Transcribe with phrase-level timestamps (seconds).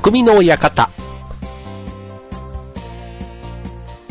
[0.00, 0.88] 匠の館。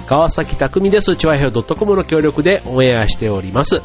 [0.07, 1.15] 川崎匠です。
[1.15, 3.81] チョアヘオ .com の協力でオンエアしております。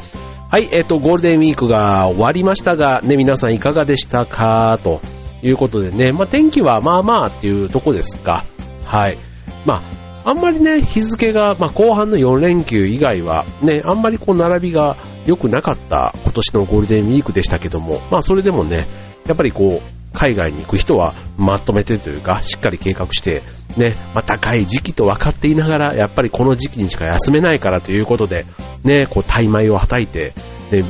[0.51, 4.79] はい、えっ、と、ゴールデンウィークが終わりましたが、ね、皆さんいかがでしたか？
[4.83, 5.01] と
[5.41, 8.45] いうことでね、まあ、天気はまあまあっていうとこですか。
[8.83, 9.17] はい。
[9.65, 9.81] ま
[10.23, 14.95] あ、あんまりね、日付が、まあ、後半の4連休以外は、ね、あんまりこう並びが
[15.25, 18.85] 良くなかった今年のゴールデンウィークでしたけども、まあ、それでもね、
[19.27, 23.43] やっぱりこう、海外に行く人はまとめてというか、しっかり計画して、
[23.77, 28.45] ね、まあ、高い時期と分かっていながら、やっぱりこの時期にしか休めないからということで、
[28.83, 30.33] ね、こう、大米をはたいて、
[30.71, 30.83] ね、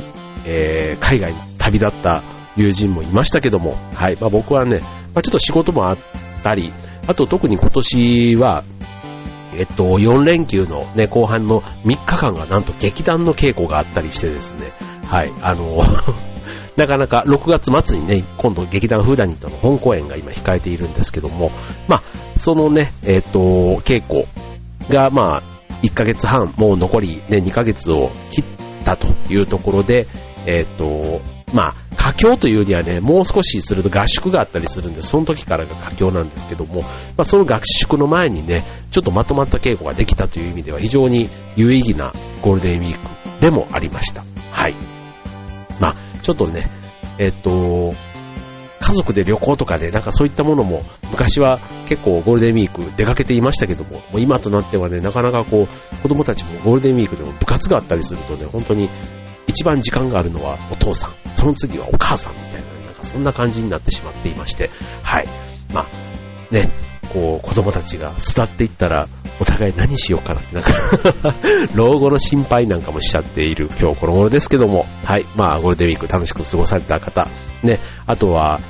[0.46, 2.22] えー、海外に旅立った
[2.56, 4.80] 友人もいましたけども、はい、まあ、僕はね、
[5.14, 5.98] まあ、ちょっと仕事もあっ
[6.42, 6.72] たり、
[7.06, 8.64] あと特に今年は、
[9.54, 14.72] えっと、4連休のね、後半の3日間がなんと劇団の稽古があったりしてですね、
[15.06, 15.82] はい、あの、
[16.76, 21.50] なかなか6月末にね、今度劇団フーダニットの本公演が今控えているんですけども、
[21.88, 22.02] まあ、
[22.38, 24.26] そのね、えっと、稽古
[24.88, 25.42] がまあ、
[25.82, 28.44] 1ヶ月半、もう残りね、2ヶ月を切っ
[28.84, 30.06] たというところで、
[30.46, 31.20] えっと、
[31.52, 44.22] まあ、佳境というにはね、もう少しすると合宿があったりするんで、その時からが佳境なんですけども、まあ、その合宿の前にね、ちょっとまとまった稽古ができたという意味では非常に有意義なゴールデンウィークでもありました。
[44.50, 44.95] はい。
[46.26, 46.66] ちょっとね、
[47.20, 47.94] えっと、
[48.80, 58.90] 家族で旅行とかで、なんかそういったものも、昔は結構ゴールデンウィーク出かけていましたけども、もう今となってはね、なかなかこう、子供たちもゴールデンウィークでも部活があったりするとね、本当に
[59.46, 64.68] 一番時間があるのはお父さん、その次はお母さんみたいな、なんかそんな感じになってしまっていまして、
[65.04, 65.28] はい。
[65.72, 66.68] まあ、ね、
[67.16, 69.08] こう、子供たちが巣立っていったら、
[69.40, 70.70] お互い何しようかなって、なんか
[71.74, 75.24] 老後の心配なんかもしちゃっている今日この頃ですけども、はい。
[75.34, 77.26] まあ、ゴールデンウィーク楽しく過ごされた方、
[77.62, 78.60] ね、あとは、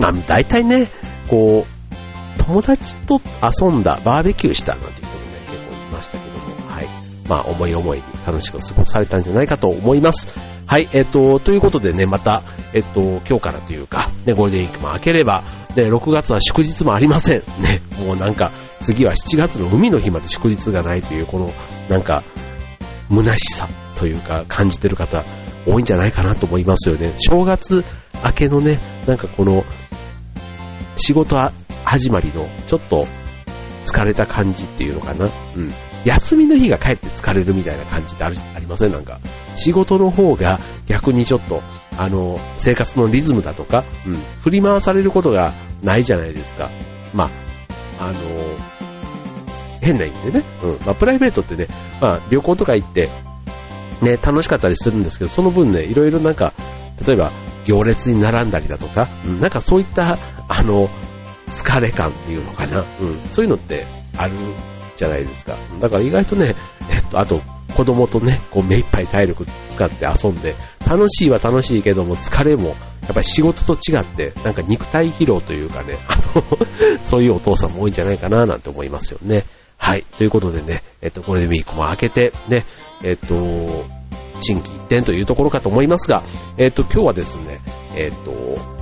[0.00, 0.88] まあ、大体ね、
[1.28, 6.37] こう、友達と遊んだ、バーベキューしたなんていう人もね、結構いましたけど、
[7.28, 10.34] まあ、思い思いに楽しく過ごされたんじゃないかと思います。
[10.66, 12.42] はい、えっ、と、ということでね、また、
[12.74, 15.44] えっ、と、今日からというか、ね、ゴールデンウィークも明ければ、
[15.76, 17.42] ね、6月は祝日もありません。
[17.60, 21.52] ね、もうなんか、次は7月の海の日まで祝日がないという、この、
[21.88, 22.22] なんか、
[23.10, 25.24] 虚しさというか、感じてる方、
[25.66, 27.14] 多いんじゃないかなと思いますよね。
[27.18, 27.84] 正月
[28.24, 29.64] 明けのね、なんかこの、
[30.96, 31.36] 仕事
[31.84, 33.06] 始まりの、ちょっと、
[33.86, 35.30] 疲れた感じっていうのかな。
[35.56, 35.72] うん。
[36.04, 38.92] 休みの日が帰って疲れるみたいな感じってあるありません？
[38.92, 39.20] なんか。
[39.56, 41.62] 仕事の方が逆にちょっと、
[41.96, 46.70] あの、生活のリズムだとか、うん、振り回されることがないじゃないですか。
[47.12, 47.28] ま
[47.98, 48.18] あ、あの、
[49.80, 50.44] 変な意味でね。
[50.62, 50.78] うん。
[50.86, 51.66] まあ、プライベートってね、
[52.00, 53.10] まあ、旅行とか行って、
[54.00, 56.52] ね、楽しかったりするんですけど、その分ね、いろいろなんか、
[57.04, 57.32] 例えば、
[57.64, 60.16] 行列に並んだりだとか、うん、なんかそういった、
[60.48, 60.88] あの、
[61.48, 62.84] 疲れ感っていうのかな。
[63.00, 63.20] うん。
[63.28, 63.84] そういうのって
[64.16, 64.36] ある
[64.98, 65.56] じゃないですか。
[65.80, 66.56] だから意外とね、
[66.90, 67.40] えっと、あと、
[67.74, 72.76] 子供とね、こう目いっぱい体力使って遊んで、楽しいは楽しいけども、疲れも、やっ
[73.14, 76.44] ぱり仕事と違って、なんか肉体疲労というかね、あの、
[77.04, 79.44] そういうお父さんも多いんじゃないかな、なんて思いますよね。
[79.76, 80.04] はい。
[80.16, 82.64] ということでね、えっと、これでウィークも明けて、ね、
[83.04, 83.86] えっと、
[84.40, 86.22] 新規一点というところかと思いますが、
[86.56, 87.60] えっと、今日はですね、
[87.94, 88.78] えっと、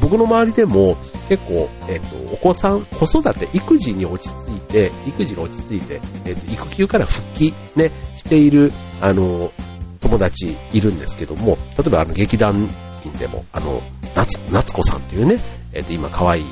[0.00, 0.96] 僕の周りでも
[1.28, 9.52] 結構、えっ、と、お子さん、子育て、育児に落ち着いて、育児が落ち着いて、えっ、と、育休から復帰ね、している、あの、
[10.00, 12.68] 友達いるんですけども、例えばあの、劇団
[13.04, 13.82] 員でも、あの、
[14.14, 15.42] 夏、夏子さんというね、
[15.72, 16.44] えっ、と、今可愛い、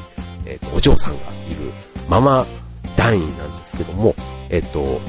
[0.46, 1.72] えっ、と、お嬢さんがいる、
[2.08, 2.46] ママ
[2.96, 4.14] 団員なんですけども、
[4.50, 5.00] えっ、と、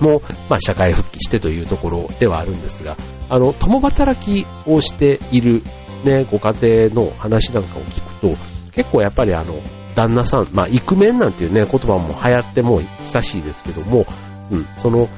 [0.00, 2.96] もう、まあ、社会復帰してというところではあるんですが、
[3.28, 5.62] あの、共働きをしている
[6.04, 9.60] ね、ご家庭の話なんかを聞くと、結構やっぱりあの、
[9.94, 14.04] 旦那さん、まあ、イクメンなんていうね、言葉も流行ってもう久しいですけども、
[14.50, 15.08] うん、その、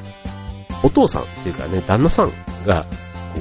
[0.84, 2.32] お父さんっていうかね、旦那さん
[2.64, 3.40] が、こ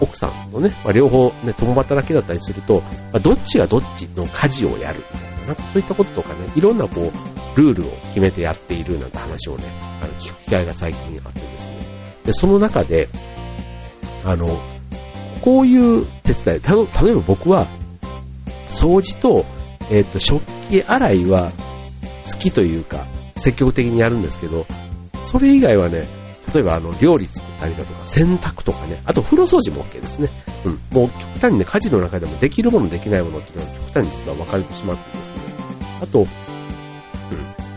[0.00, 2.80] う、奥さんのね、まあ、両方ね、共働きだったりすると、
[3.12, 7.12] まあ、どっちがどっちの家事をやるみたいな、なんかそういったこととかね、いろんなこ
[7.56, 9.64] う、ルールを決めてやっているなんて話をね、
[10.00, 11.78] あの、聞く機会が最近あってですね。
[12.24, 13.08] で、その中で、
[14.22, 14.60] あの、
[15.40, 17.66] こういう手伝い、た例えば僕は、
[18.68, 19.44] 掃除と、
[19.90, 21.50] えっ、と、食器洗いは
[22.24, 23.06] 好きというか、
[23.36, 24.66] 積極的にやるんですけど、
[25.22, 26.06] それ以外はね、
[26.54, 30.28] 例えばあの、料理作ったりだとか、洗濯とかね、あと風呂掃除も OK ですね。
[30.64, 30.80] うん。
[30.92, 35.40] もう極端にね、家事の中でもできるものできないものっていうのは極端に実は分かれてしまってですね。
[36.00, 36.26] あと、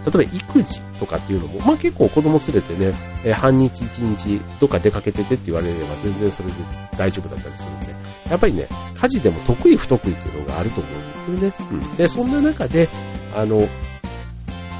[0.05, 2.93] 例えば育児とかっていうのも、まあ結構子供連れてね、
[3.23, 6.55] え半日一日どっか出かけててって言われれば全然それで
[6.97, 7.87] 大丈夫だったりするんで、
[8.29, 11.53] やっぱりね、家事でも得意不得意っていうのがあると思うんですよね。
[11.71, 11.95] うん。
[11.97, 12.89] で、そんな中で、
[13.35, 13.59] あの、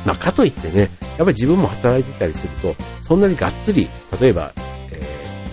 [0.06, 3.90] まあかといってね、やっぱり自分も働いてたりすると、そんなにがっつり、
[4.20, 4.54] 例えば、
[4.92, 5.46] え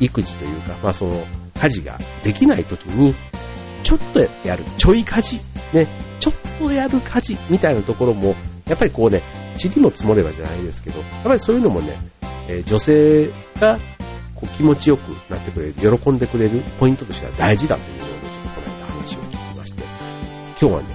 [0.00, 1.26] ー、育児というか、まあその、
[1.60, 3.14] 家事ができない時に、
[3.82, 5.40] ちょっとやる、ちょい家事、
[5.74, 5.86] ね、
[6.18, 8.34] ちょっとやる家事みたいなところも、
[8.66, 9.22] やっぱりこうね、
[9.62, 11.98] 塵も積もればじゃないですけど、やっぱりそういうのもね、
[12.48, 13.30] え、女性
[13.60, 13.78] が
[14.34, 19.82] こう気持ちよくなってくれる、喜んでくれるポイントとしては大事だというのをね、ちょっとこの間話を聞きまして、
[20.60, 20.86] 今日はね、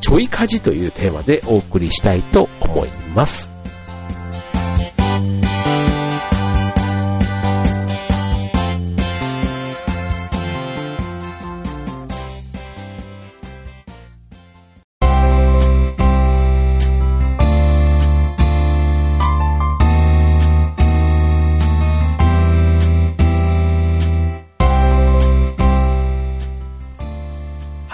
[0.00, 3.57] ちょい家事というテーマでお送りしたいと思います。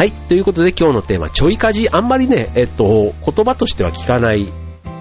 [0.05, 0.13] はい。
[0.13, 1.89] ということで今日のテーマ、ちょいかじ。
[1.91, 4.53] あんまりね、えっと、言葉としては聞かない言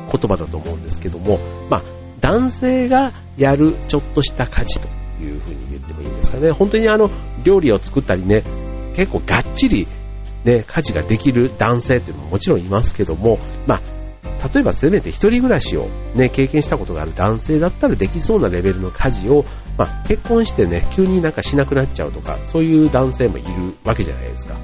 [0.08, 1.40] 葉だと思うんですけども、
[1.70, 1.84] まあ、
[2.22, 4.88] 男性がやるちょっとした家事と
[5.22, 6.52] いうふうに言ってもいいんですかね。
[6.52, 7.10] 本当にあの、
[7.44, 8.46] 料理を作ったりね、
[8.96, 9.90] 結構がっちり
[10.46, 19.44] ね、家事ができる男性っていうのももちろんいますけども、まあ、例えばせめて一人暮らしをね、経験したことがある男性だったらできそうなレベルの家事を、
[19.78, 24.56] まあ、結婚してね、急になんかしなくなっちゃうとか、そういう男性もいるわけじゃないですか。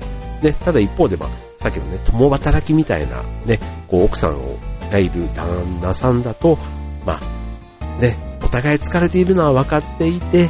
[0.41, 4.57] ね、ただ一方で、まあ、さっきのね、共働きみたいな、ね、こう、奥さんを
[4.89, 6.57] がいる旦那さんだと、
[7.05, 10.49] まあ、ね、お互い疲れているのは分かっていて、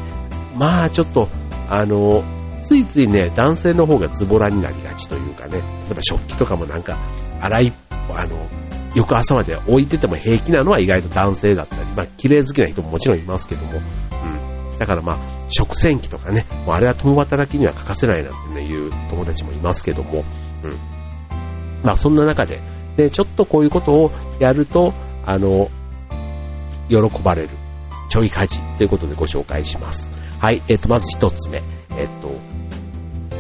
[0.56, 1.30] まあ、ちょっと、
[1.70, 2.24] あの、
[2.64, 5.60] ついついね、男性の方がズボラになりがちというかね、例
[5.92, 6.98] えば食器とかもなんか、
[7.42, 7.74] 洗い、
[8.14, 8.48] あの、
[8.96, 13.82] 翌朝まで置いてても平気なのは意外と男性だったり、まあ、綺麗好きな人ももちろんいますけども、
[14.80, 15.18] だからまあ、
[15.50, 20.24] 食洗機とかね、もうあれは共働きには欠かせないなんてね、いう友達もいますけども、
[20.64, 20.72] うん。
[21.84, 22.62] まあそんな中で、
[22.96, 24.94] で、ちょっとこういうことをやると、
[25.26, 25.70] あの、
[26.88, 27.50] 喜ばれる、
[28.10, 30.12] ちょい家事ということでご紹介します。
[30.40, 31.62] はい、えっ、と、まず一つ目。
[31.98, 32.32] えっ、と、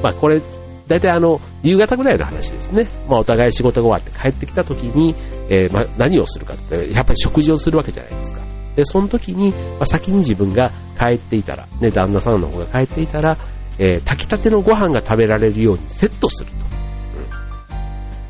[0.04, 0.42] まあこれ、
[0.90, 2.86] だいたいあの、夕方ぐらいの話ですね。
[3.08, 5.16] まあお互い仕事が終わって帰ってきた時に、
[5.50, 8.42] えー、まあ何をするかって、やっぱり食事をするわけじゃないですか。
[8.80, 13.38] で、その時に、まあ、先に自分が帰っていたら、ね、旦那さんの方が帰っていたら、
[13.78, 16.56] えー、炊きたてのご飯が食べられるようにセットすると。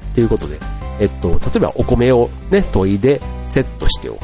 [0.08, 0.14] うん。
[0.14, 0.58] ということで、
[1.00, 4.24] えっと、例えばお米をね、研いでセットしておく。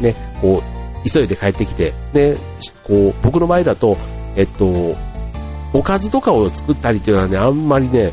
[0.00, 2.36] ね、こう、急いで帰ってきて、ね、
[2.84, 3.96] こう、僕の場合だと、
[4.36, 4.96] えっと、
[5.72, 8.12] おかずとかを作ったりっていうのはね、あんまりね、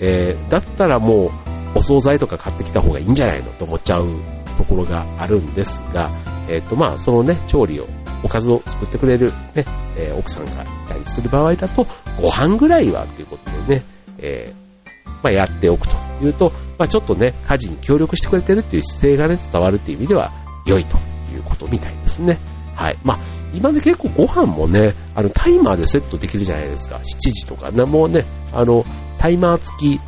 [0.00, 1.30] えー、だったらも
[1.74, 4.08] う、お惣菜とか買ってきた方がいいんじゃないのと思っちゃう
[4.56, 6.10] ところがあるんですが、
[6.48, 7.86] えっ、ー、と、まあ、そのね、調理を、
[8.22, 9.64] おかずを作ってくれるね、
[9.96, 10.54] えー、奥さんがい
[10.88, 11.86] たりする場合だと、
[12.20, 13.82] ご飯ぐらいはということでね、
[14.18, 20.32] えー、まあ、やっておくというと、まあ、ちょっとね、家事に協力してくれてるっていう姿勢がね、伝わるっていう意味では
[20.66, 20.96] 良いと
[21.34, 22.38] いうことみたいですね。
[22.74, 22.98] はい。
[23.04, 23.18] まあ、
[23.54, 26.96] 今ね、結構ご飯もね、あの、タイマーでセットできるじゃないですか。
[26.96, 28.84] 7時とかね、もうね、あの、
[29.18, 30.00] タイマー付き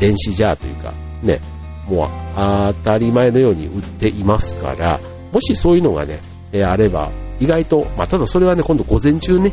[0.00, 0.92] 電子ジャーというか、
[1.22, 1.40] ね、
[1.88, 5.00] もう当たり前のように売っていますから、
[5.32, 6.20] もしそういうのがね、
[6.52, 9.52] えあれば、意外と、まあ、ただそれはね、今度午前中ね、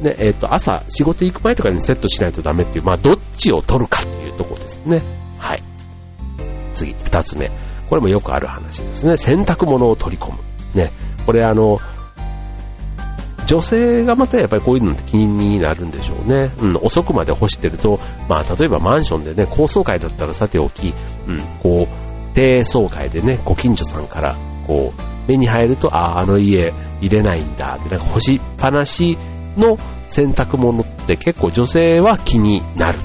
[0.00, 5.02] ね、えっ、ー、と、朝仕事行く前とかにセットしないとダメっていう、まあ、どっちを取るかというところですね。
[5.38, 5.62] はい。
[6.74, 7.50] 次、二つ目。
[7.88, 9.16] これもよくある話ですね。
[9.16, 10.38] 洗濯物を取り込む。
[10.74, 10.90] ね。
[11.24, 11.80] これあの、
[13.46, 16.50] 女性がまたやっぱりこういうのって気になるんでしょうね。
[16.60, 20.92] うん、遅くまで干してると、まあ、例えばマンションでね、高層階だったらさておき、
[21.28, 27.78] うん、こう、低層階でね、ご近所さんから、こう、目に入ると、ああ、あの家入れないんだ。
[27.80, 29.16] って、なんか干しっぱなし
[29.56, 29.78] の
[30.08, 32.98] 洗濯物って結構女性は気になる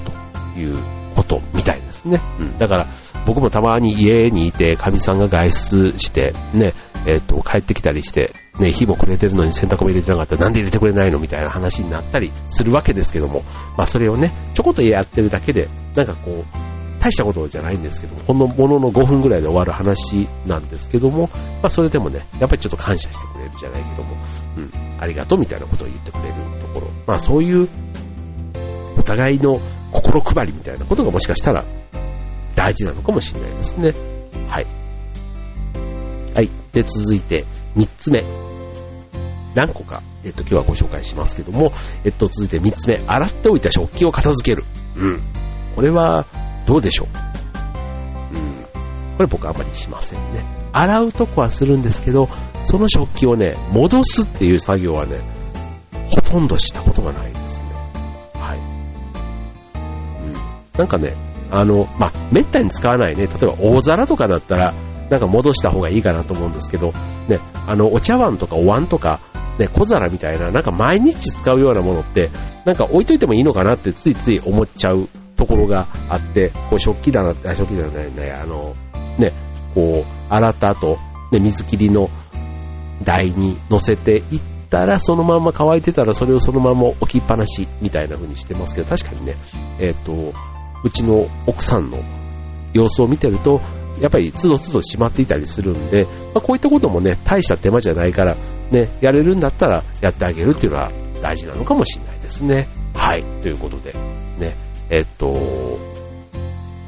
[0.54, 0.76] という
[1.16, 2.20] ことみたいですね。
[2.38, 2.86] うん、だから
[3.26, 6.74] 僕もたまに家にいて、かみさんが外出して、ね、
[7.06, 13.42] えっ、ー、と、帰ってきたりして、ね、火もくれてるのに洗濯も入れてなかったらなんで入れてくれないのみたいな話になったりするわけですけども、
[13.76, 16.71] まあそれをね、ちょこっとやってるだけで、なんかこう、
[17.02, 24.16] 大したことじゃないんですけども、ほんのものの5分ぐらいで終わる話なんですけども、まあそれでもね、やっぱりちょっと感謝してくれるじゃないけども、
[24.56, 27.68] うん、ありがとうみたいなことを言ってくれるところ、まあそういう、
[28.96, 31.64] お互いの心配りみたいなことがもしかしたら
[32.54, 33.92] 大事なのかもしれないですね。
[34.48, 34.66] はい。
[36.36, 36.50] はい。
[36.70, 37.44] で、続いて、
[37.76, 38.24] 3つ目。
[39.56, 41.72] 何個か、えっと、今日はご紹介しますけども、
[42.04, 43.02] えっと、続いて3つ目。
[43.04, 44.64] 洗っておいた食器を片付ける。
[44.96, 45.20] うん。
[45.74, 46.26] これは、
[46.66, 47.08] どうでしょ
[48.32, 48.36] う？
[48.36, 48.64] うん。
[49.16, 50.44] これ僕あんまりしませんね。
[50.72, 52.28] 洗うとこはするんですけど、
[52.64, 55.20] その食器をね、戻すっていう作業はね、
[56.10, 57.64] ほとんどしたことがないですね。
[58.34, 58.58] はい。
[60.24, 60.34] うん。
[60.78, 61.14] なんかね、
[61.50, 64.72] あの、まあ、めったに使わないね、例えば大皿とかだったら、
[65.10, 66.94] なんか戻した方がいいかなと思うんですけど、
[67.28, 69.20] ね、あの、お茶碗とかお椀とか、
[69.58, 72.30] ね、小皿みたいな、なんか毎日使うようなものって、
[72.64, 78.74] なんか置いといてもいいのかなってついつい思っちゃうところがあって、こう食器棚、あ食器棚じゃないね、あの、
[79.18, 79.32] ね、
[79.74, 80.98] こう、洗った後、
[81.32, 82.10] ね、水切りの
[83.04, 89.36] 台に乗せていったら、そのまま乾いてたら、それをそのまま置きっぱなしみたいな風にしてますけど、確かにね、
[89.78, 90.32] えっ、ー、と、
[90.84, 91.98] うちの奥さんの
[92.72, 93.60] 様子を見てると、
[94.00, 98.36] やっぱりつどつどしまっていたりするんで、まあ、こういったこともね、大した手間じゃないから、
[98.70, 102.66] ね、やれるんだったらやってあげるっていうのは大事なのかもしれないですね。
[102.94, 103.92] はい、ということで、
[104.38, 104.56] ね、
[104.92, 105.78] えっと、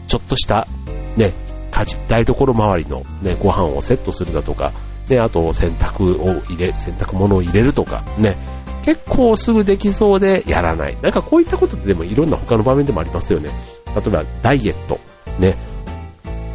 [0.06, 0.68] ちょっとした、
[1.16, 1.32] ね、
[1.70, 4.73] 家事、台所周りのね、ご飯をセットするだとか、
[5.08, 8.37] ね、あと洗濯を入れ、洗濯物を入れるとか、ね、
[8.84, 10.96] 結構すぐできそうでやらない。
[11.00, 13.49] なんかこういったことでもいろんな他の場面でもありますよね。
[13.96, 15.00] 例えばダイエット、
[15.38, 15.56] ね、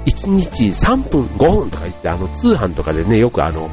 [0.06, 3.72] 1日3分、5分とか言って、あの、通販とかでね、よくあの、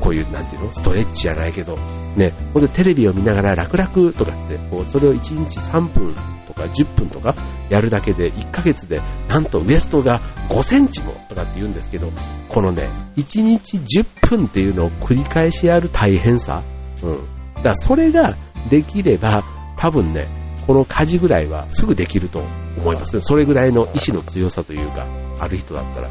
[0.00, 0.72] こういう、なんていうの？
[0.72, 1.78] ストレッチじゃないけど、
[2.16, 6.14] ね、ほんでテレビを見ながら楽々とかって、こう、それを1日3分
[6.46, 7.34] とか10分とか
[7.70, 12.12] やるだけで、1ヶ月で、なんとウエストが5センチもとかって言うんですけど、
[12.48, 16.62] このね、1日10分っていうのを繰り返しやる大変さ、
[17.02, 17.12] うん。
[17.56, 18.36] だからそれが
[18.70, 19.42] できれば、
[19.76, 20.28] 多分ね、
[20.66, 22.42] この家事ぐらいはすぐできると
[22.78, 23.22] 思いますね。
[23.22, 25.06] それぐらいの意志の強さというか、
[25.40, 26.10] ある人だったら、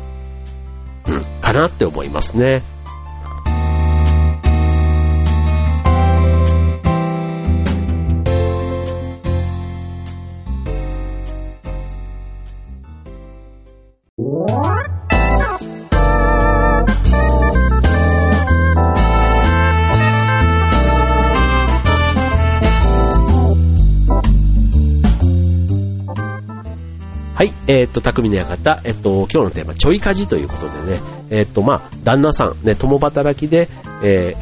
[1.07, 2.61] うん、かなって思いますね。
[27.43, 33.67] はい、えー、っと、匠の館、えっと、今日のテーマ、ちょい家事ということでね、え、っと、まあ、旦那さん、ね、共働きで、
[34.01, 34.37] え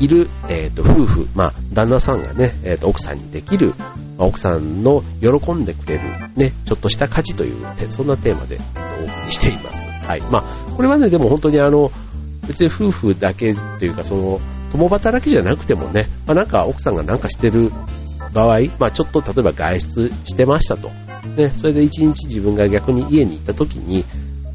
[0.00, 6.02] ー、いる、えっと、夫婦、まあ、旦那さんがね、えっと、奥さんにできる、まあ、奥さんの喜んでくれる、
[6.34, 8.58] ね、ちょっとした家事という、そんなテーマで、
[9.00, 9.88] お送りしています。
[9.88, 10.20] はい。
[10.32, 10.42] まあ、
[10.74, 11.92] これはね、でも本当にあの、
[12.48, 14.40] 別に夫婦だけというか、その、
[14.72, 17.70] 共働きじゃなくてもね、まあ、なんか奥さんがなんかしてる
[18.34, 20.90] 場合、まあ、ちょっと例えば外出してましたと。
[21.36, 24.04] ね、それで一日自分が逆に家に行った時に、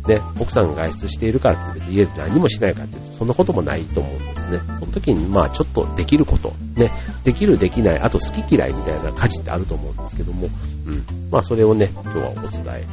[0.08, 4.60] ね、奥さんが外出しているからって家で何もしないかっていうと、そんなこともないと思うんですね。
[4.79, 6.91] その時に、まあ、ちょっとできること、ね、
[7.24, 10.50] できる、できない、あと好き嫌いみたいな家事ってあると思うんですけども、
[10.88, 11.03] うん。
[11.32, 12.88] まあ、それをね、今日はお伝え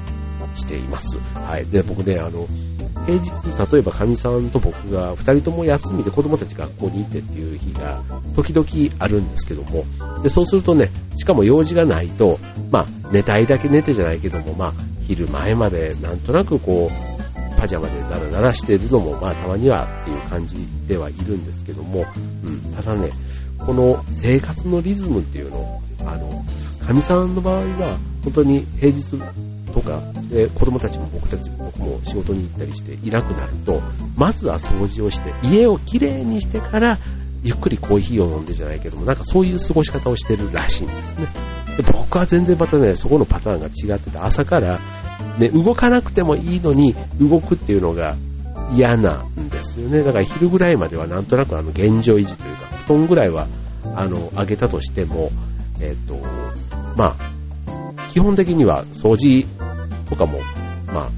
[0.57, 1.19] しています。
[1.35, 1.67] はい。
[1.67, 2.47] で、僕ね、あの、
[3.07, 8.03] 平日、例えばかみさんと僕が2人とも休みで子供たち学校に行ってっていう日が
[8.35, 9.85] 時々あるんですけども、
[10.23, 12.39] でそうするとね、しかも用事がないと、
[12.71, 14.73] まあ、寝たいだけ寝てじゃないけども、まあ、
[15.07, 22.07] 昼前までなんとなくこう、パジャマでダラダラしてるのも、まあ、たまにはっていう感じではいるんですけども、
[22.45, 23.11] うん、ただね、
[23.59, 26.45] この生活のリズムっていうの、あの、
[26.87, 29.17] かみさんの場合は、本当に平日
[29.81, 33.81] とか、で子供たちも僕たちも僕も仕事に行ったりしていなくなると、
[34.17, 36.99] まずは掃除をして、家をきれいにしてから、
[37.43, 41.27] ゆっくりコーヒーを飲んでじゃないけども、なんかそういう過ごし方をしてるらしいんですね。
[41.77, 44.81] で僕は全然またね、そこのパターンが違ってて、朝から、
[45.39, 48.17] ね、動かなくてもいいのに、動くっていうのが
[48.75, 50.03] 嫌なんですよね。
[50.03, 53.47] だから昼ぐらいまではなんとなくあの現状維持というか、布団ぐらいは、
[53.97, 55.31] あの、上げたとしても、
[55.81, 56.17] えっ、ー、と、
[56.97, 57.31] まあ、
[58.11, 59.47] 基本的には掃除
[60.11, 60.41] とかも、
[60.87, 61.11] まあ、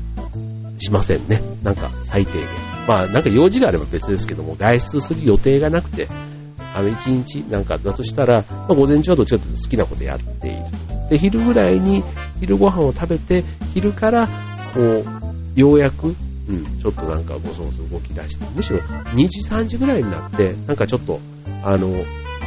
[0.78, 1.40] しませんね。
[1.62, 2.46] なんか最低限。
[2.87, 6.08] まあ、なんか用事があれば別ですけども、外出する予定がなくて、
[6.75, 10.62] あの、一日なんかだとしたら、まあ、午前中はどっちかというと好きなことやっている。
[11.11, 12.02] で、昼ぐらいに
[12.40, 13.44] 昼ご飯を食べて、
[13.75, 14.28] 昼から、
[14.75, 16.08] こう、ようやく、
[16.49, 21.20] うん、ちょっとなんかごそごそ動き出して、むしろ2時3時ぐらいになって、なんかちょっと、
[21.62, 21.92] あの、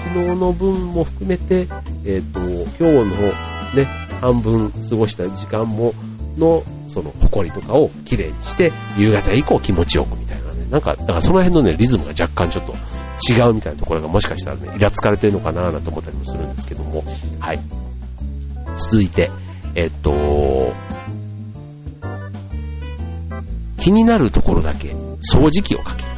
[0.05, 1.67] 昨日の分も含めて、
[2.05, 2.39] えっ、ー、と、
[2.79, 3.31] 今日の
[3.75, 3.85] ね、
[4.21, 5.93] 半分過ごした時間も、
[6.37, 10.67] の、その、埃とかをきれいにして、夕方以降気持ちよくみたいなね。
[10.69, 17.03] なんか、だからその辺のね、リズムが若干ちょっと違うみたいなところがもしかしたらね、イラつかれてるのかななんて思ったりもするんですけども、
[17.39, 17.59] はい。
[18.77, 19.31] 続いて、
[19.75, 20.73] えっと、
[23.77, 24.89] 気になるところだけ
[25.19, 26.09] 掃除機をかける。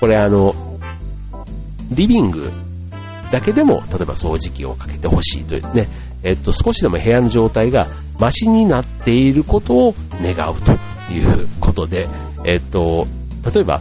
[0.00, 0.54] これあの、
[1.90, 2.50] リビング
[3.32, 5.88] だけでも、例えば掃除機をかけてほしいというね、
[6.22, 7.86] えっと、少しでも部屋の状態が
[8.18, 10.72] マシになっていることを願うと
[11.12, 12.08] いうことで、
[12.44, 13.06] えっと、
[13.44, 13.80] 例えば、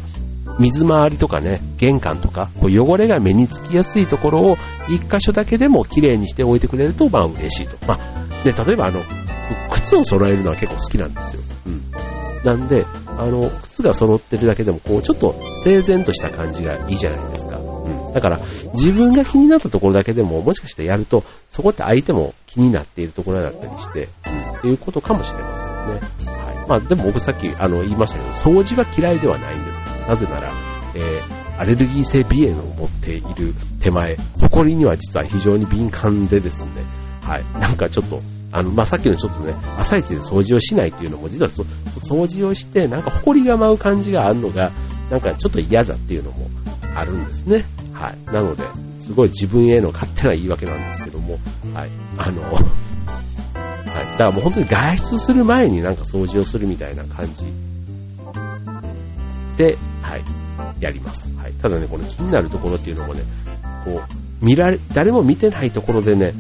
[0.60, 7.78] 水回りとかね、玄関とか、こう汚れが目につきやすいところを一箇所だけでも綺麗にしておいてくれると、まあ嬉しいと。
[7.88, 9.02] まあ、で、例えばあの、
[9.72, 11.42] 靴を揃えるのは結構好きなんですよ。
[11.68, 11.82] うん。
[12.48, 17.58] なんで、あの、靴が揃ってるだけでも、こう、ちょっと整然とした感じがいいじゃないですか。
[17.60, 18.14] うん。
[18.14, 18.40] だから、
[18.74, 26.36] 自分が気になったところだけでも、もしかしてやると、そこって相手も気になっているところだったりして、うん、っていうことかもしれませんね。
[26.38, 26.70] はい。
[26.70, 30.54] まあ、でも僕さっき、あの、言いましたけど、掃除は嫌いではないんですなぜなら、
[30.96, 36.72] えー、アレルギー性鼻炎を持っている手前、埃には実は非常に敏感でですね、
[37.24, 37.60] はい。
[37.60, 38.22] なんかちょっと、
[38.58, 44.72] あの、まあ、さっきのちょっとね、朝一で掃除をしないっていうのも、実はそ掃除をして、なんか埃が舞う感じがあるのが、
[45.12, 46.50] なんかちょっと嫌だっていうのも
[46.96, 47.64] あるんですね。
[47.94, 48.18] はい。
[48.26, 48.64] なので、
[49.00, 51.38] すごい自分への勝手な言い訳なんですけども、
[51.76, 51.92] はい。
[52.18, 52.64] あの、はい。
[52.64, 57.46] だからもう本当に外出する前になんか掃除をするみたいな感じ
[59.56, 60.24] で、はい、
[60.80, 61.32] やります。
[61.36, 61.54] はい。
[61.54, 63.22] ただね、この気になるところっていうのもね、
[63.86, 66.34] こう、見られ、誰も見てないところでね、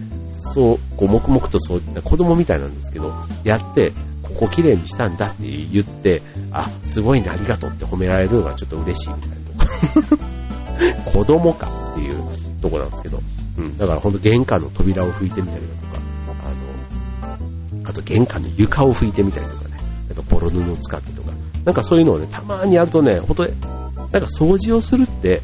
[0.53, 3.13] そう、こう、黙々とそう、子供みたいなんですけど、
[3.43, 11.11] やって、ここ綺麗にしたんだって言って、あ、すごいね、ありがとうって褒められるのがちょっと嬉しいみたいなところ。
[11.11, 12.21] 子供かっていう
[12.61, 13.21] とこなんですけど、
[13.57, 16.01] うん、だからほんと玄関の扉を拭いてみたりだとか、
[17.23, 17.37] あ
[17.79, 19.77] の、あと玄関の床を拭いてみたりとかね、
[20.09, 21.31] なんかボロ布を使ってとか、
[21.65, 25.41] なんかそういうのをね、たまにやるとね、ほんと、なんか掃除をするって、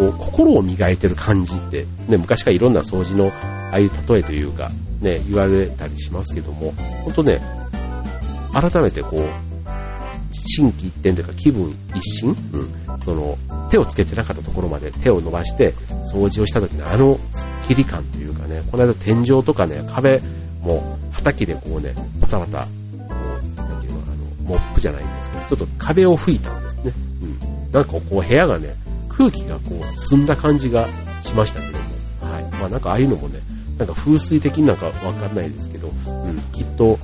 [0.00, 4.70] こう、心を磨いてる感じって、ね、昔からいろんな掃除の、ああいう例えというか、
[5.02, 6.72] ね、言われたりしますけども、
[7.04, 7.42] ほんとね、
[8.54, 9.28] 改めてこう、
[10.32, 13.36] 心機一転というか気分一新、うん、その、
[13.68, 15.74] 手をつけてなかったところまで手を伸ばして
[16.12, 20.22] 掃除をした時のあのスッキリ感というかね、この間天井とかね、壁
[20.62, 22.66] も、畑でこうね、バタバタ、こ
[23.06, 26.92] う、なんていうの、あの、モップじゃないんですけど、ちょっと壁を拭いたんですね。
[27.22, 27.72] うん。
[27.72, 28.74] なんかこう部屋がね、
[29.20, 30.88] 空気がこう澄んだ感じが
[31.22, 31.78] しましたけども、
[32.32, 32.44] はい。
[32.52, 33.40] まあなんかああいうのもね、
[33.76, 35.90] なんか風水的になんかわかんないですけど、う
[36.32, 36.98] ん、きっと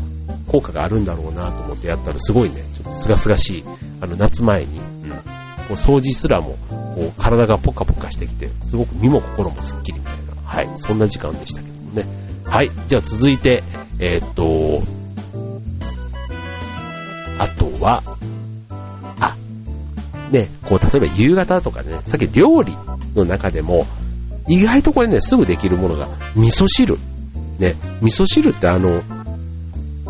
[0.48, 3.64] 効果があるんだろうなと思ってやったらすごいね、ちょっとすがすがしい、
[4.00, 5.18] あの夏前に、うん、こ
[5.70, 6.56] う掃除すらも、
[6.94, 12.06] こう体がポカポカしてきて、すごく身も心もスッキリみたいな、はい、そんな時間でしたけどもね。
[12.46, 13.62] はい、じゃあ続いて、
[13.98, 14.82] えー、っと、
[17.38, 18.02] あとは、
[20.30, 22.76] ね、こう、例えば夕方とかね、さっき料理
[23.14, 23.86] の中でも、
[24.48, 26.98] 意外とこれね、すぐできるものが、味噌汁。
[27.58, 28.90] ね、味噌汁ってあの、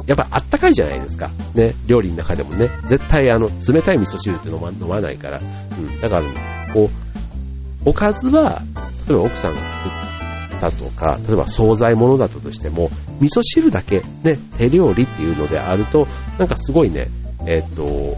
[0.06, 1.30] やっぱあったかいじゃないですか。
[1.54, 5.40] ね、料理の中でもね、絶対あの、冷たい味噌汁って飲ま飲まないから。
[5.40, 6.90] うん、だから、こ
[7.84, 8.62] う、おかずは、
[9.08, 16.06] 例えば奥さんが作ったとか、例えば惣菜物だったとしても、味噌汁だけ、ね、手料理っていうのであると、
[16.38, 17.08] なんかすごいね、
[17.46, 18.16] えっ、と、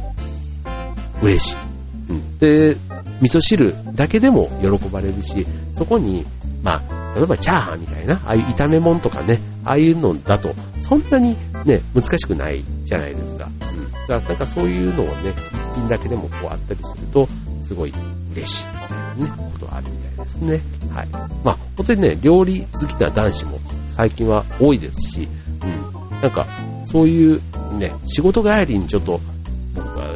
[1.22, 1.67] 嬉しい。
[2.08, 2.38] うん。
[2.38, 2.76] で、
[3.20, 6.26] 味噌汁だけでも喜ばれるし、そこに、
[6.62, 13.46] まあ、例えばチャーハンみたいな、ああいう炒め物とかね、ああいうのだと、そんなにね、難しくないじゃないですか。
[13.46, 13.90] うん。
[13.92, 15.34] だからなんかそういうのをね、
[15.72, 17.28] 一品だけでもこうあったりすると、
[17.60, 17.92] すごい
[18.32, 20.60] 嬉しいみたいなね、ことがあるみたいですね。
[20.94, 21.08] はい。
[21.44, 25.28] まあ、本当にね、料理好きな男子も最近は多いですし、
[25.62, 25.66] う
[26.14, 26.20] ん。
[26.20, 26.46] なんか、
[26.84, 27.40] そういう
[27.78, 29.20] ね、仕事帰りにちょっと、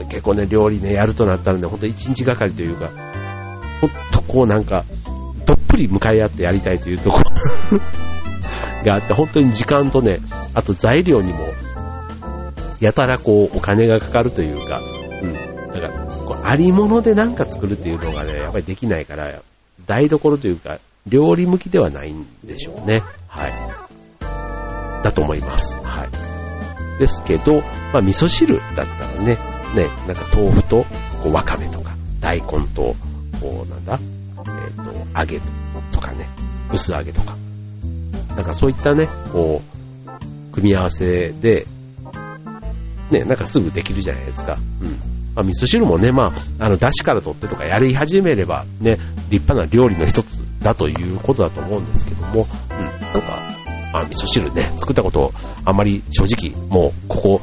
[0.09, 2.91] 結構ね、料理ね、やるとなったらね、ほんと一日がかりというか、
[3.81, 4.85] ほんとこうなんか、
[5.47, 7.81] どっぷり向かい合ってやりたいというところ
[8.85, 10.19] があって、本当に時間とね、
[10.55, 11.39] あと材料にも、
[12.81, 14.81] やたらこう、お金がかかるというか、
[15.23, 15.35] うん。
[15.73, 15.93] だから、
[16.27, 19.41] こうありものでなんか作るっていうのがね、やっぱりできないから、
[19.87, 23.03] 台所というか、料理向きではないんでしょうね。
[23.27, 23.53] はい。
[25.03, 25.79] だと思います。
[25.83, 26.99] はい。
[26.99, 27.57] ですけど、
[27.93, 28.87] まあ、味噌汁だったら
[29.25, 29.39] ね、
[29.75, 30.85] ね、なんか豆腐と、
[31.23, 32.95] こう、わかめとか、大根と、
[33.41, 33.99] こう、なんだ、
[34.39, 35.41] えっ、ー、と、揚げ
[35.93, 36.29] とかね、
[36.73, 37.37] 薄揚げとか。
[38.37, 41.67] なんかそういったね、こう、組み合わせで、
[43.11, 44.59] ね、なんかすぐできるじゃないですか。
[44.81, 44.89] うん。
[45.35, 48.99] まあ、味噌汁もね、まあ、あの、出汁から取ってとかやり始めれば、ね、
[49.31, 55.33] 立派な料理の一つだということだと思うんですけども、うん、なんか、まあ、味噌汁ね、作ったこと
[55.65, 57.41] あんまり正直もうここ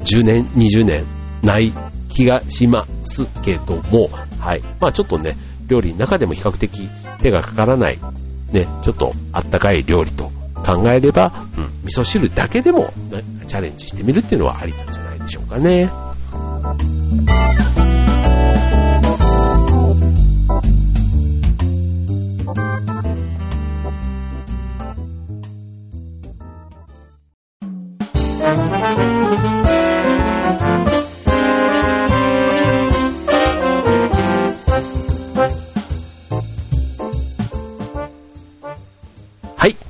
[0.00, 1.04] 10年、20年
[1.44, 1.72] ない
[2.08, 4.62] 気がしますけども、はい。
[4.80, 6.88] まあちょっとね、料理の中でも比較的
[7.20, 7.98] 手がかからない、
[8.52, 10.30] ね、ちょっとあったかい料理と
[10.64, 15.90] 考えれば、うん、味噌汁だけでも、ね、チャレンジしてみるっていうのはありなんじゃないでしょうかね。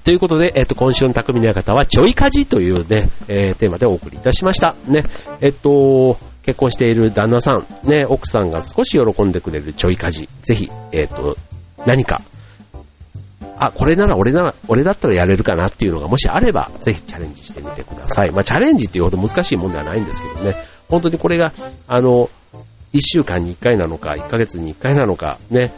[0.05, 4.77] ということで、えっ、と、今週の匠の館は、ちょいかじというね、えー、テーマでお送りいたしました。
[4.87, 5.03] ね。
[5.43, 10.29] えっと、結婚している旦那さん、ね、奥さんが少し喜んでくれるちょいかじ。
[10.43, 11.39] ぜひ、えっと、
[11.87, 12.21] 何か、
[13.57, 18.31] あ、これなら俺なら、俺だったらやれるかなっていうのがもしあれば、ぜひチャレンジしてみてください。
[18.31, 20.55] まあ、チャレンジっていうほど難しいもんではないんですけどね。
[20.91, 21.55] 本当にこれが、
[21.89, 22.29] あの、
[22.93, 25.73] 1週間に1回なのか、1ヶ月に1回なのか、ね、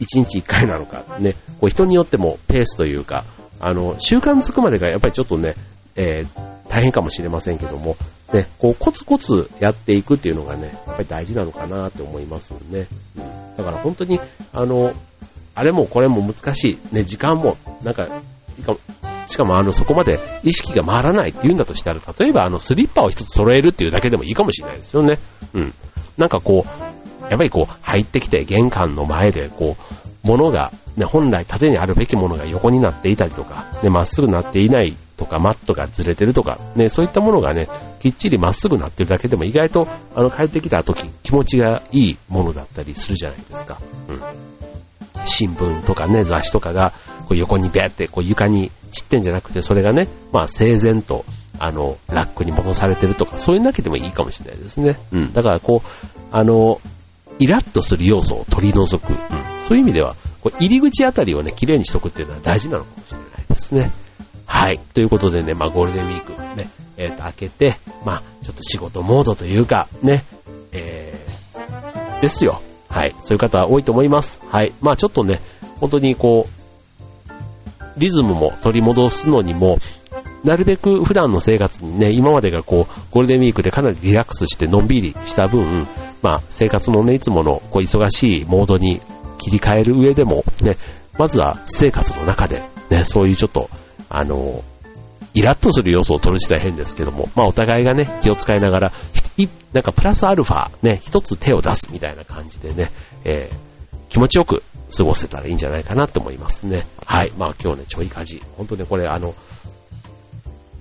[0.00, 3.24] 1日1回なのか、ね、こう人によってもペースというか、
[3.60, 5.54] あの、習慣づくまでがやっぱりちょっとね、
[5.96, 7.96] えー、大変かもしれませんけども、
[8.32, 12.86] ね、こうコツコツやっていくっていうのがね、やっぱり大事なのかなって思いますよね。
[13.16, 14.20] うん、だから本当に、
[14.52, 14.92] あの、
[15.54, 16.94] あれもこれも難しい。
[16.94, 18.22] ね、時間も、なんか、
[19.26, 25.18] しかもあの、そこまで意識が回らないって言うんだとしたら、例えばあの、スリッパを一つ揃えるっていうだけでもいいかもしれないですよね。
[25.54, 25.74] うん。
[26.16, 37.68] なんかこう、やっぱりこう、入ってきて玄関の前で、こう、物が、ね、本来縦にあるべきものが横になっていたりとか、ね、まっすぐなっていないとか、マットがずれてるとか、ね、そういったものがね、
[38.00, 43.80] きっちりまっすぐなってるだけでも意外と、あの、帰ってきた時、気持ちがいいものだったりするじゃないですか。
[44.08, 44.22] うん。
[45.26, 46.92] 新聞とかね、雑誌とかが、
[47.28, 51.24] こう横にビャーって、こう床に散ってんじゃなくて、それがね、まあ整然と、
[51.58, 54.98] あの、ラックに戻されてるとか、そういうだけでもいいかもしれないですね。
[55.12, 55.32] うん。
[55.32, 55.88] だからこう、
[56.32, 56.80] あの、
[57.38, 59.10] イラッとする要素を取り除く。
[59.10, 59.16] うん、
[59.62, 63.90] そういう意味では、こう入り口あたりをね、綺麗にしとくっていうのは大事なのかもしれないですね。
[64.46, 64.78] はい。
[64.94, 70.24] ということでね、まあゴールデンウィークね、えっ、ー、と、開けて、まあちょっと仕事モードというか、ね、
[70.72, 72.60] えー、ですよ。
[72.88, 73.14] はい。
[73.22, 74.40] そういう方は多いと思います。
[74.48, 74.72] はい。
[74.80, 75.40] まあちょっとね、
[75.80, 79.78] 本当にこう、リズムも取り戻すのにも、
[80.44, 85.86] なるべく普段の生活にね、今までがこう、ゴールデンウィークでかなりリラックスしてのんびりした分、
[86.22, 89.00] まあ、生活のね、いつものこう忙しいモードに
[89.38, 90.76] 切り替える上でも、ね、
[91.18, 93.70] まずは生活の中で、ね、そういうちょっと、
[94.08, 94.62] あの、
[95.34, 98.92] イラッとする要素を取る自体変ですけども、まあお互いがね、気を使いながら、
[99.72, 102.90] なんかプラスアルファ、ね、一つ手を出すみたいな感じでね、
[103.24, 104.62] えー、気持ちよく
[104.96, 106.86] 過ごせたらいいんじゃないかなと思いますね。
[107.04, 107.32] はい。
[107.36, 108.42] まあ今日ね、ちょいかじ。
[108.56, 109.34] 本当ね、これあの、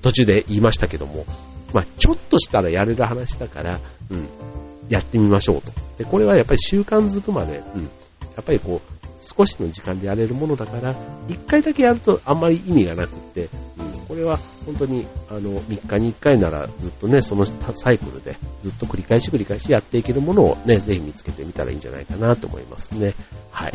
[0.02, 1.26] 途中で言いましたけども、
[1.74, 4.28] まあ、ちょっとしたらやれる話だから、うん、
[4.90, 5.72] やってみましょうと。
[5.98, 7.90] で、これはやっぱり習慣づくまで、うん、
[8.38, 10.96] やっぱりこう、少しの時間でやれるものだから、
[11.28, 23.16] 一回だけやるとあんまり意味がなくって、うん、これは本当に、あの、3日に1回ならずっとね、そのサイクルでずっと繰り返し繰り返しやっていけるものをね、ぜひ見つけてみたらいいんじゃないかなと思いますね。
[23.50, 23.74] はい。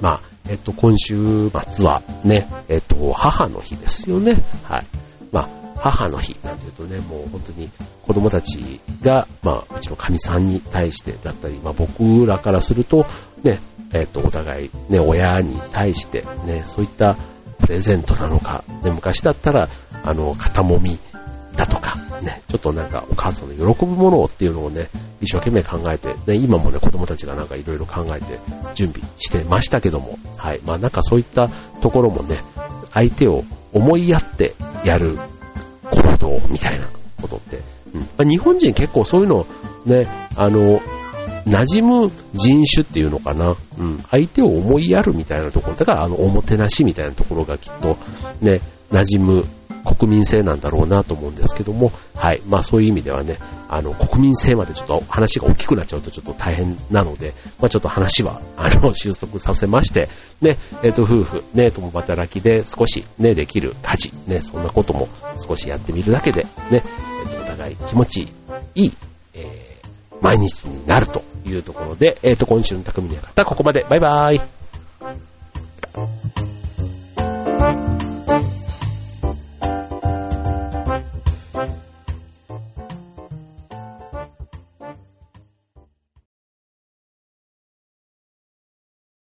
[0.00, 4.42] まあ、えっと、今週末はね、えっと、母の日ですよね。
[4.64, 4.86] はい。
[5.30, 7.70] まあ、母の日なんていうとね、もう本当に
[8.02, 13.06] 子供たちが、まあ、うちの神さんに対してだったり、まあ僕らからすると、
[13.46, 13.60] ね、
[13.92, 17.16] えっ、と、お互い、ね、親に対して、ね、そういった
[17.58, 19.68] プレゼントなのか、ね、昔だったら、
[20.04, 20.98] あの、肩もみ
[21.56, 24.88] だとか、ね、ちょっとなんかお母さんの喜ぶものをっていうのをね、
[25.20, 28.38] 一生懸命考えて、ね、今もね、子供たちがなんかいろいろ考えて
[28.74, 30.60] 準備してましたけども、はい。
[30.64, 31.48] まあなんかそういった
[31.80, 32.40] ところもね、
[32.92, 34.54] 相手を思いやって
[34.84, 35.18] やる
[35.90, 36.88] 行動みたいな
[37.20, 37.60] ことって、
[37.94, 39.46] うんまあ、日本人結構そういうの
[39.86, 40.06] ね、
[40.36, 40.80] あの、
[41.46, 43.56] 馴染む人種っていうのかな。
[43.78, 43.98] うん。
[44.10, 45.76] 相手を思いやるみたいなところ。
[45.76, 47.96] だからあの、おもてなしみたいなところがきっと、
[48.40, 49.44] ね、馴染む
[49.84, 52.42] 国民性なんだろうなと思うんですけども、はい。
[52.48, 60.08] まあそういう意味ではね、あの、国民性までちょっと話が大きくなっちゃうとちょっと大変なので、まあちょっと話は、あの、 収束させまして、
[60.40, 65.08] ね、えっ、ー、と、夫婦、ね、共働きで少しね、できる家事、ね、そんなことも
[65.46, 66.82] 少しやってみるだけで、ね、
[67.40, 68.28] お互い気持ち
[68.74, 68.92] いい、
[70.26, 73.86] 毎日になるというところで、えっ、ー、と、今週の匠の方、ここまで。
[73.88, 74.40] バイバーイ。